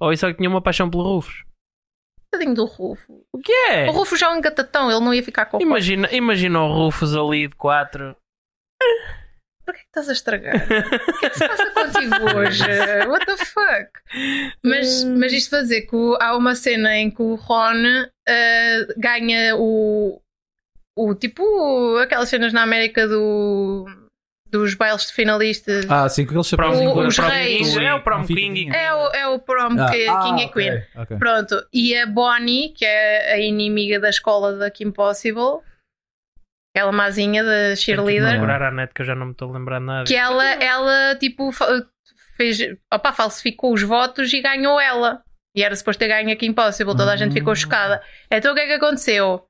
[0.00, 1.44] Ou isso é que tinha uma paixão pelo Rufus.
[2.30, 3.22] Tadinho do Rufo.
[3.30, 3.88] O que é?
[3.88, 5.68] O Rufo já é um gatatão, ele não ia ficar com o Rufo.
[5.70, 8.16] Imagina, imagina o Rufus ali de 4.
[9.72, 10.54] Por que é que estás a estragar?
[10.56, 12.62] O que é que se passa contigo hoje?
[13.08, 13.90] What the fuck?
[14.62, 19.56] Mas, mas isto para dizer que há uma cena em que o Ron eh, ganha
[19.56, 20.20] o,
[20.96, 23.86] o tipo aquelas cenas na América do,
[24.50, 25.86] dos bailes de finalistas.
[25.88, 26.70] Ah, sim, com aquele chapéu.
[26.72, 27.76] O- os reis.
[27.76, 28.68] É o prom king.
[28.74, 30.82] É o, é o prom Ah, que ah, King e Queen.
[30.96, 31.16] ok.
[31.18, 35.60] Pronto, e a Bonnie, que é a inimiga da escola da Kim Possible,
[36.74, 39.50] aquela mazinha da Tenho que cheerleader, procurar à net que eu já não me estou
[39.50, 40.04] a lembrar nada.
[40.06, 41.50] que ela, ela tipo,
[42.36, 42.58] fez,
[42.92, 45.22] opa, falsificou os votos e ganhou ela.
[45.54, 47.56] E era suposto ter ganho aqui Impossible, toda a gente ficou Ah.
[47.56, 48.02] chocada.
[48.30, 49.44] Então o que é que aconteceu?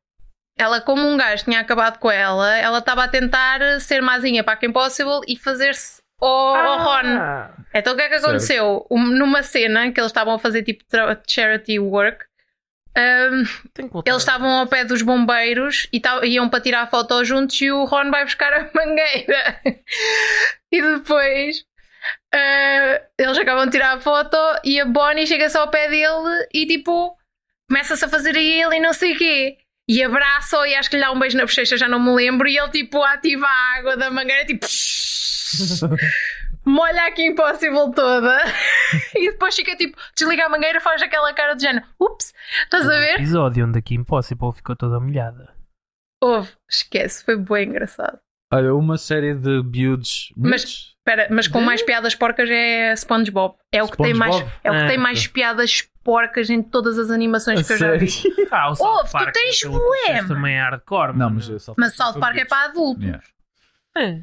[0.59, 4.59] Ela, como um gajo tinha acabado com ela, ela estava a tentar ser mazinha para
[4.61, 7.19] a Impossible e fazer-se ao, ao Ron.
[7.19, 8.85] Ah, Então o que é que aconteceu?
[8.91, 10.85] Um- numa cena que eles estavam a fazer tipo
[11.27, 12.25] charity work,
[12.97, 13.45] um,
[14.05, 17.85] eles a estavam ao pé dos bombeiros e iam para tirar foto juntos e o
[17.85, 19.61] Ron vai buscar a mangueira.
[20.71, 21.61] e depois
[22.35, 26.67] uh, eles acabam de tirar a foto e a Bonnie chega-se ao pé dele e
[26.67, 27.17] tipo
[27.69, 29.57] começa-se a fazer a ele e não sei o quê.
[29.89, 32.47] E abraça-o e acho que lhe dá um beijo na bochecha, já não me lembro.
[32.47, 34.67] E ele tipo ativa a água da mangueira, tipo
[36.65, 38.39] molha aqui Impossible toda.
[39.15, 41.87] e depois fica tipo, desliga a mangueira, faz aquela cara de género.
[42.01, 42.33] Ups,
[42.65, 43.15] estás a ver?
[43.15, 45.55] episódio onde aqui Impossible ficou toda molhada.
[46.23, 48.19] Houve, esquece, foi bem engraçado.
[48.53, 50.29] Olha, uma série de builds.
[50.37, 53.57] Mas- Espera, mas com mais piadas porcas é SpongeBob.
[53.73, 56.97] É o que tem mais, é o que Ah, tem mais piadas porcas em todas
[56.97, 58.07] as animações que eu já vi.
[58.53, 60.29] Ah, o South Ouve, tu Park, tens bué, mano.
[60.29, 61.17] também é hardcore.
[61.17, 63.03] Não, mas o South Mas South Park é para adultos.
[63.03, 63.25] Yeah.
[63.97, 64.21] É.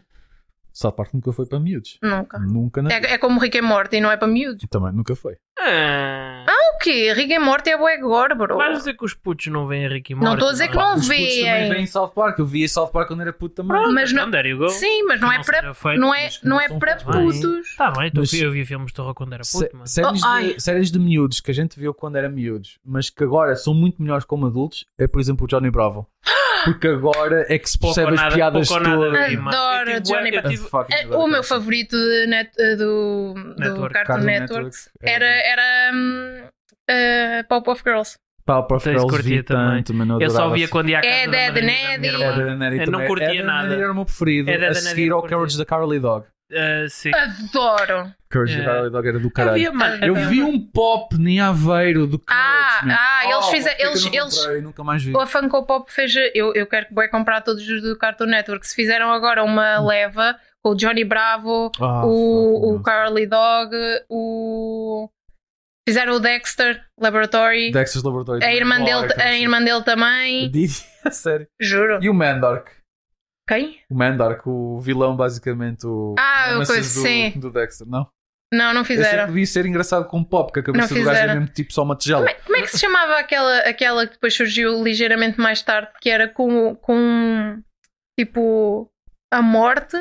[0.79, 1.99] South Park nunca foi para miúdos.
[2.01, 2.39] Nunca.
[2.39, 4.65] Nunca na É, é como Rick e Morty, não é para miúdos.
[4.69, 5.35] Também nunca foi.
[5.61, 6.45] Ah.
[6.75, 7.11] O quê?
[7.13, 8.55] Rick e Morty é bué gore, bro.
[8.57, 10.25] Vais dizer que os putos não veem Rick e Morty?
[10.25, 11.43] Não estou a dizer que não Os putos veem.
[11.45, 12.39] também veem South Park.
[12.39, 13.71] Eu via South Park quando era puto também.
[13.77, 14.69] Pronto, Mas então, não- there you go.
[14.69, 17.75] Sim, mas não é para feito, não é, mas não não é para putos.
[17.75, 19.87] Tá bem, tu- Mas- eu vi filmes de terror quando era puto, mano.
[19.87, 23.23] séries, Oh, de, séries de miúdos que a gente viu quando era miúdos, mas que
[23.23, 26.07] agora são muito melhores como adultos, é por exemplo o Johnny Bravo.
[26.65, 28.85] Porque agora é que se percebe as piadas todas.
[28.85, 30.49] Adoro Eu tive- Johnny eu Bravo.
[30.49, 31.95] tive- É, adoro O meu favorito
[32.27, 33.33] net- do.
[33.93, 34.75] Cartoon, Network.
[35.01, 36.43] era, era hum,
[36.89, 38.17] uh, Pop of Girls.
[38.45, 39.83] Powerpuff Girls curtia também.
[39.83, 42.79] tanto, mano, Eu só via quando ia à casa É da Dead É da Neddy
[42.83, 43.75] Eu não curtia É da nada.
[43.75, 44.49] Era o meu preferido.
[44.49, 45.27] É da a seguir eu ao.
[45.27, 46.25] Courage da Carly Dog.
[46.51, 47.11] Ah, sim.
[47.13, 48.11] Adoro.
[48.31, 48.63] Courage É.
[48.63, 49.55] da Carly Dog era do Eu caralho.
[49.59, 50.03] via, mano.
[50.03, 53.89] Eu vi um pop em Aveiro do Ah, Courage, ah, eles Oh, fizeram- é eu
[53.91, 54.61] eles- não eles- comprei?
[54.61, 55.15] Nunca mais vi.
[55.15, 56.11] A Funko Pop fez.
[56.33, 58.65] Eu, eu quero que vou comprar todos os do Cartoon Network.
[58.67, 62.81] Se fizeram agora uma leva com o Johnny Bravo, Ah, o, o.
[62.81, 63.75] Carly Dog,
[64.09, 65.07] o.
[65.89, 67.71] Fizeram o Dexter Laboratory.
[67.71, 68.43] Dexter's Laboratory.
[68.45, 70.51] A irmã, Oh, dele, aquele a irmã dele também.
[70.51, 70.73] Didi,
[71.03, 71.47] a sério.
[71.59, 71.99] Juro.
[72.01, 72.69] E o Mandark.
[73.47, 73.79] Quem?
[73.89, 75.87] O Mandark, o vilão, basicamente.
[75.87, 77.31] O Ah, o coisa, do, sim.
[77.35, 78.07] do Dexter, não?
[78.53, 79.27] Não, não fizeram.
[79.27, 81.95] devia ser engraçado com pop, que a cabeça do gajo é mesmo tipo só uma
[81.95, 82.25] tigela.
[82.25, 85.89] Como é, como é que se chamava aquela, aquela que depois surgiu ligeiramente mais tarde,
[86.01, 87.61] que era com, com
[88.19, 88.89] tipo
[89.31, 89.97] a morte?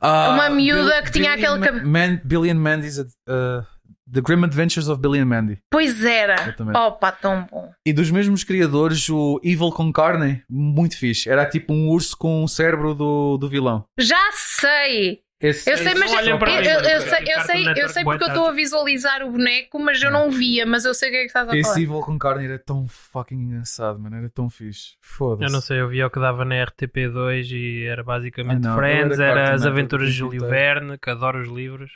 [0.00, 3.64] Ah, uma miúda Bill- que tinha Billy aquele Ma- cab- Man, and Mandy's uh,
[4.12, 5.58] The Grim Adventures of Billy and Mandy.
[5.70, 6.34] Pois era.
[6.34, 6.76] Exatamente.
[6.78, 7.70] Opa, tão bom.
[7.84, 11.28] E dos mesmos criadores, o Evil com Carne, muito fixe.
[11.28, 13.84] Era tipo um urso com o cérebro do, do vilão.
[13.98, 15.20] Já sei!
[15.40, 18.28] Esse, Eu sei, mas não eu, eu, eu sei, eu sei, eu sei porque eu
[18.28, 21.20] estou a visualizar o boneco, mas eu não via, mas eu sei o que é
[21.20, 21.80] que estás a esse falar.
[21.80, 24.16] Evil com Carne era tão fucking engraçado, mano.
[24.16, 24.96] Era tão fixe.
[25.00, 25.48] Foda-se.
[25.48, 28.76] Eu não sei, eu via o que dava na RTP2 e era basicamente Ah, não,
[28.76, 30.44] Friends, era era as aventuras de Júlio.
[30.44, 31.92] Verne, que adoro os livros.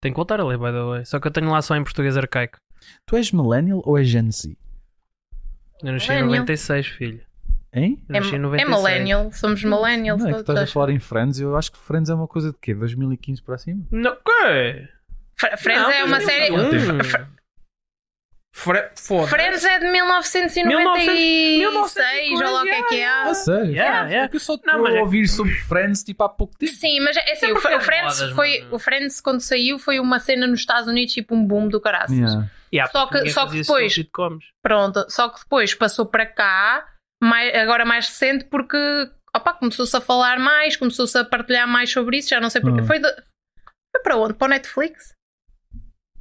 [0.00, 1.04] Tenho que voltar a ler, by the way.
[1.04, 2.58] Só que eu tenho lá só em português arcaico.
[3.06, 4.56] Tu és millennial ou és Gen Z?
[5.82, 6.40] Eu nasci em Millennial.
[6.40, 7.20] 96, filho.
[7.72, 8.02] Hein?
[8.08, 8.68] Eu É, nasci em é 96.
[8.82, 11.38] millennial, somos millennials Não é que estás a falar em Friends.
[11.40, 12.74] Eu acho que Friends é uma coisa de quê?
[12.74, 13.84] 2015 para cima?
[13.90, 14.88] Não, quê?
[15.58, 17.04] Friends Não, é uma 2001.
[17.04, 17.26] série.
[18.58, 19.30] Fre- Foda-se.
[19.30, 23.06] Friends é de 1996, ou lá o que é que é.
[23.06, 23.70] Ah, sério?
[23.72, 24.24] Yeah, yeah.
[24.24, 26.56] É que eu só Não, estou mas a é- ouvir sobre Friends tipo há pouco
[26.58, 26.72] tempo.
[26.72, 28.74] Sim, mas é assim, É o, porque é o Friends modas, foi, mano.
[28.74, 32.16] o Friends quando saiu foi uma cena nos Estados Unidos, tipo um boom do caraças.
[32.16, 32.48] Yeah.
[32.72, 34.44] Yeah, Só porque que- só que depois- sitcoms.
[34.62, 36.86] Pronto, só que depois passou para cá,
[37.22, 38.76] mais- agora mais recente, porque
[39.34, 42.80] opa, começou-se a falar mais, começou-se a partilhar mais sobre isso, já não sei porque.
[42.80, 42.84] Ah.
[42.84, 43.14] Foi, de-
[43.94, 44.34] foi para onde?
[44.34, 45.14] Para o Netflix?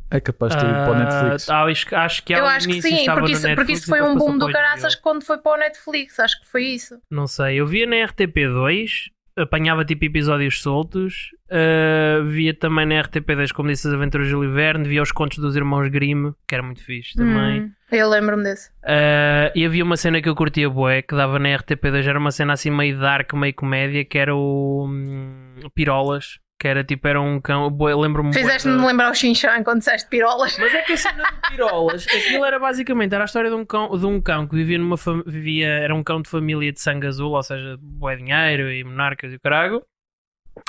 [0.10, 1.50] É capaz de ido para o Netflix.
[1.50, 4.38] Ah, acho, acho que Eu acho que sim, porque isso, porque isso foi um boom
[4.38, 6.98] do caraças quando foi para o Netflix, acho que foi isso.
[7.12, 13.52] Não sei, eu via na RTP2, apanhava tipo episódios soltos, ah, via também na RTP2,
[13.52, 16.63] como disse, as aventuras de Júlio Verne, via os contos dos irmãos Grimm, que era
[16.63, 17.63] muito fixe também.
[17.63, 18.72] Hum, eu lembro-me desse.
[18.84, 22.32] Ah, e havia uma cena que eu curtia bué, que dava na RTP2, era uma
[22.32, 27.22] cena assim meio dark, meio comédia, que era o hum, Pirolas, que era tipo, era
[27.22, 27.67] um cão,
[28.00, 30.58] lembro-me Fizeste-me da- lembrar o Xinxã quando disseste pirolas.
[30.58, 33.63] Mas é que a cena de Pirolas, aquilo era basicamente, era a história de um
[33.65, 36.82] cão, de um cão que vivia numa fam- vivia, era um cão de família de
[36.82, 39.84] sangue azul, ou seja, bué dinheiro e monarcas e o carago.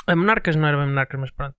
[0.05, 1.55] A monarcas não era bem monarcas, mas pronto.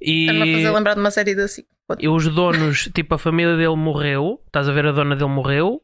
[0.00, 1.66] E, Está-me a fazer lembrar de uma série SIC.
[1.98, 5.82] e os donos, tipo, a família dele morreu, estás a ver, a dona dele morreu.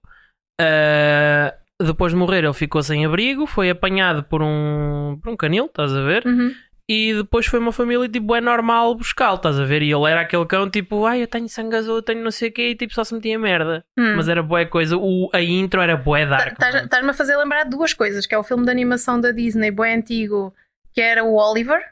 [0.60, 5.36] Ah, de- depois de morrer, ele ficou sem abrigo, foi apanhado por um, por um
[5.36, 6.26] canil, estás a ver?
[6.26, 6.52] Uhum.
[6.90, 9.82] E depois foi uma família, tipo, é normal buscá-lo, estás a ver?
[9.82, 12.48] E ele era aquele cão, tipo, ai, eu tenho sangue azul, eu tenho não sei
[12.48, 13.84] o quê, e tipo, só se metia merda.
[13.98, 14.16] Hum.
[14.16, 16.56] Mas era boa coisa, o, a intro era dark.
[16.56, 16.84] Tá- mano.
[16.84, 19.96] Estás-me a fazer lembrar duas coisas, que é o filme de animação da Disney, bem
[19.96, 20.54] antigo,
[20.94, 21.84] que era o Oliver,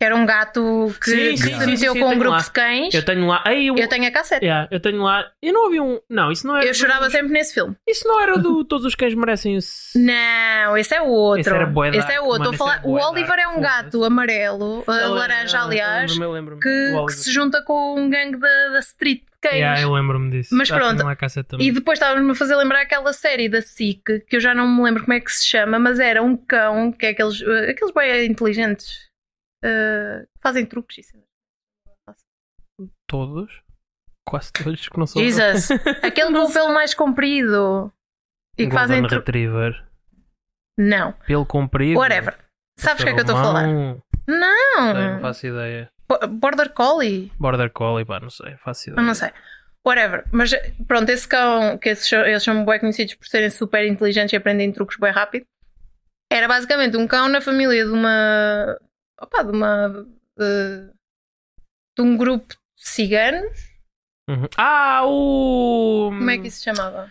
[0.00, 2.38] era um gato que, Sim, que sim, se sim, meteu com um grupo lá.
[2.38, 2.94] de cães.
[2.94, 4.44] Eu tenho lá, ai, eu, Eu tenho a cassete.
[4.46, 7.12] Yeah, eu tenho lá, eu não ouvi um, não, isso não era Eu chorava dos-
[7.12, 7.76] sempre nesse filme.
[7.88, 9.98] Isso não era do Todos os Cães Merecem esse...
[9.98, 11.40] Não, esse é outro.
[11.40, 12.44] Esse era bué Esse é outro.
[12.46, 16.60] mano, falar- o Oliver é um gato amarelo, uh, Ele- laranja, eu aliás, eu lembro-me.
[16.62, 19.54] que, que se junta com um gangue da, da street cães.
[19.54, 20.54] Yeah, eu lembro-me disso.
[20.54, 21.02] Mas Já pronto.
[21.58, 24.82] E depois estávamos-me a fazer lembrar aquela série da SIC, que eu já não me
[24.82, 27.92] lembro como é que se chama, mas era um cão, que é aqueles, uh, aqueles
[27.94, 29.08] bem inteligentes,
[29.64, 30.98] uh, fazem truques.
[30.98, 31.26] e cenas.
[33.06, 33.62] Todos?
[34.26, 35.20] Quase todos que não são...
[35.22, 35.70] Jesus!
[36.02, 37.92] Aquele com o pelo mais comprido.
[38.56, 39.18] E que fazem truques.
[39.18, 39.84] Retriever.
[40.78, 41.12] Não.
[41.26, 41.98] Pelo comprido.
[41.98, 42.38] Whatever.
[42.78, 43.66] Sabes o que é que eu estou a falar?
[43.66, 45.90] Não, sei, não faço ideia.
[46.08, 47.32] Bo- Border Collie?
[47.38, 49.00] Border Collie, pá, não sei, faço ideia.
[49.02, 49.30] Eu não sei.
[49.86, 50.24] Whatever.
[50.32, 50.50] Mas
[50.86, 54.36] pronto, esse cão, que esses, são- eles são bem conhecidos por serem super inteligentes e
[54.36, 55.44] aprendem truques bem rápido,
[56.32, 58.78] era basicamente um cão na família de uma.
[59.20, 59.88] Opa, de uma.
[60.38, 60.90] de,
[61.96, 63.70] de um grupo de ciganos.
[64.28, 64.46] Uhum.
[64.56, 66.10] Ah, o.
[66.16, 67.10] Como é que isso se chamava?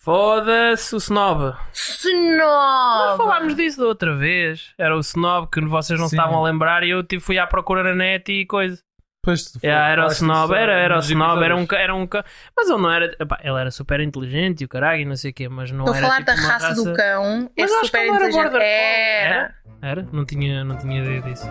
[0.00, 1.56] Foda-se, o Snob.
[1.72, 2.38] Snob!
[2.40, 4.74] Nós falámos disso da outra vez.
[4.76, 6.16] Era o Snob que vocês não Sim.
[6.16, 8.80] estavam a lembrar e eu tipo, fui à procura na net e coisa.
[9.24, 12.24] Pois, Yeah, era o Snob, era, era o Snob, era um, era um ca-
[12.56, 13.16] Mas ele não era.
[13.20, 15.84] epá, ele era super inteligente e o caralho e não sei o quê, mas não
[15.84, 16.06] Estou a era.
[16.08, 17.50] falar tipo, da uma raça, do cão.
[17.56, 18.42] É Mas acho que super ele era inteligente.
[18.42, 18.64] border collie.
[18.66, 19.54] Era.
[19.82, 20.06] Era?
[20.12, 21.46] Não tinha, não tinha ideia disso.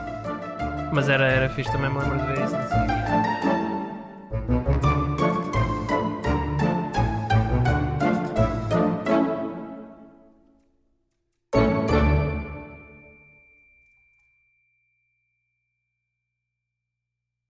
[0.94, 2.56] Mas era, era fixe, também me lembro de ver isso.
[2.56, 3.01] Sei.